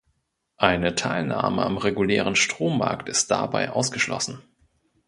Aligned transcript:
Eine 0.57 0.95
Teilnahme 0.95 1.61
am 1.63 1.77
regulären 1.77 2.35
Strommarkt 2.35 3.07
ist 3.07 3.29
dabei 3.29 3.69
ausgeschlossen. 3.69 4.41